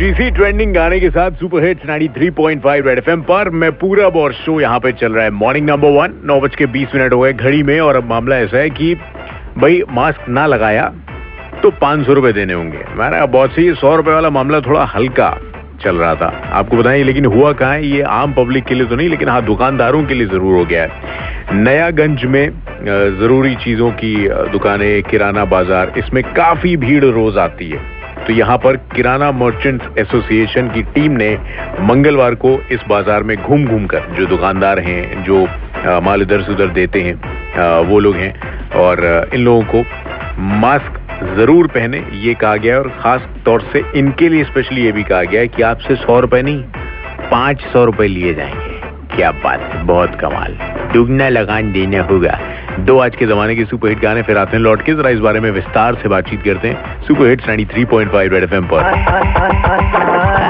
UGC 0.00 0.30
trending 0.30 0.72
गाने 0.74 0.98
के 1.00 1.08
साथ 1.10 1.30
सुपर 1.38 1.64
हिट्स 1.64 1.86
93.5 1.86 2.86
रेड 2.86 2.98
एफएम 2.98 3.22
पर 3.22 3.48
मैं 3.62 3.70
पूरा 3.78 4.06
और 4.18 4.32
शो 4.34 4.60
यहाँ 4.60 4.78
पे 4.80 4.92
चल 4.92 5.12
रहा 5.12 5.24
है। 5.24 5.30
मॉर्निंग 5.30 5.68
नंबर 5.68 5.90
वन 5.92 6.14
नौ 6.26 6.38
बज 6.40 6.56
के 6.56 6.66
बीस 6.66 6.94
मिनट 6.94 7.12
हो 7.12 7.20
गए 7.20 7.32
घड़ी 7.32 7.62
में 7.62 7.80
और 7.80 7.96
अब 7.96 8.08
मामला 8.10 8.36
ऐसा 8.38 8.58
है 8.58 8.70
कि 8.70 8.94
भाई 9.58 9.82
मास्क 9.90 10.28
ना 10.28 10.46
लगाया 10.46 10.86
तो 11.62 11.70
पाँच 11.82 12.06
सौ 12.06 12.12
रुपए 12.12 12.32
देने 12.32 12.52
होंगे। 12.52 12.84
मैंने 12.98 13.26
बहुत 13.28 13.52
सही 13.52 13.74
सौ 13.74 13.94
रुपए 13.96 14.12
वाला 14.12 14.30
मामला 14.30 14.60
थोड़ा 14.60 14.84
हल्का 14.94 15.30
चल 15.84 15.96
रहा 15.96 16.14
था। 16.14 16.32
आपको 16.54 16.76
बताएँ, 16.76 17.04
लेकिन 17.04 17.24
हुआ 17.26 17.52
कहा 17.52 17.72
है? 17.72 17.86
ये 17.86 18.02
आम 18.14 18.32
पब्लिक 18.34 18.64
के 18.64 18.74
लिए 18.74 18.86
तो 18.86 18.96
नहीं, 18.96 19.08
लेकिन 19.08 19.28
हाँ 19.28 19.44
दुकानदारों 19.44 20.04
के 20.06 20.14
लिए 20.14 20.26
ज़रूर 20.28 20.54
हो 20.54 20.64
गया 20.64 20.82
है। 20.82 21.54
नयागंज 21.54 22.24
में 22.24 22.50
ज़रूरी 23.20 23.54
चीज़ों 23.58 23.90
की 23.94 24.16
दुकानें, 24.52 25.02
किराना 25.02 25.44
बाज़ार, 25.46 25.92
इसमें 25.98 26.24
काफ़ी 26.34 26.76
भीड़ 26.78 27.04
रोज 27.04 27.38
आती 27.38 27.70
है। 27.70 27.99
तो 28.26 28.32
यहाँ 28.32 28.56
पर 28.58 28.76
किराना 28.94 29.30
मर्चेंट्स 29.34 29.98
एसोसिएशन 29.98 30.68
की 30.70 30.82
टीम 30.94 31.12
ने 31.14 31.32
मंगलवार 31.82 32.34
को 32.36 32.58
इस 32.72 32.80
बाज़ार 32.88 33.22
में 33.22 33.36
घूम 33.36 33.66
घूम 33.66 33.86
कर 33.86 34.06
जो 34.16 34.26
दुकानदार 34.26 34.78
हैं, 34.80 35.24
जो 35.24 35.46
माल 36.02 36.22
इधर 36.22 36.42
से 36.42 36.52
उधर 36.52 36.68
देते 36.74 37.02
हैं 37.02 37.82
वो 37.84 37.98
लोग 37.98 38.16
हैं 38.16 38.32
और 38.80 39.04
इन 39.34 39.40
लोगों 39.40 39.62
को 39.64 39.82
मास्क 40.60 40.98
ज़रूर 41.36 41.66
पहने, 41.68 42.02
ये 42.16 42.34
कहा 42.34 42.56
गया 42.56 42.74
है 42.74 42.80
और 42.80 42.88
खास 43.00 43.28
तौर 43.44 43.68
से 43.72 43.82
इनके 43.98 44.28
लिए 44.28 44.44
स्पेशली 44.44 44.84
ये 44.84 44.92
भी 44.92 45.02
कहा 45.04 45.22
गया 45.22 45.40
है 45.40 45.48
कि 45.48 45.62
आपसे 45.62 45.96
सौ 45.96 46.18
रुपए 46.20 46.42
नहीं, 46.42 46.62
पाँच 47.30 47.62
सौ 47.72 47.84
रुपए 47.84 48.06
लिए 48.08 48.34
जाएँगे। 48.34 48.69
क्या 49.16 49.30
बात, 49.30 49.72
बहुत 49.84 50.14
कमाल। 50.20 50.56
दुगना 50.92 51.28
लगान 51.28 51.72
देना 51.72 52.02
होगा। 52.02 52.38
दो 52.78 52.98
आज 52.98 53.16
के 53.16 53.26
जमाने 53.26 53.56
के 53.56 53.64
सुपरहिट 53.64 54.00
गाने 54.00 54.22
फिर 54.22 54.38
आते 54.38 54.56
हैं 54.56 54.64
लौट 54.64 54.82
के 54.82 54.92
जरा 54.92 55.10
इस 55.10 55.18
बारे 55.18 55.40
में 55.40 55.50
विस्तार 55.50 55.94
से 55.94 56.08
बातचीत 56.08 56.42
करते 56.44 56.68
हैं। 56.68 57.02
सुपर 57.02 57.26
हिट्स 57.26 57.48
93.5 57.48 58.32
रेड 58.32 58.42
एफएम 58.42 58.68
पर। 58.72 58.80